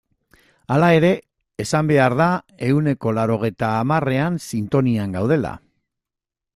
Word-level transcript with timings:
Hala 0.75 0.87
ere, 0.99 1.09
esan 1.65 1.91
behar 1.91 2.15
da 2.23 2.29
ehuneko 2.69 3.13
laurogeita 3.19 3.71
hamarrean 3.83 4.43
sintonian 4.49 5.17
gaudela. 5.19 5.55